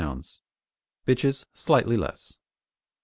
[1.07, 2.35] bitches slightly less.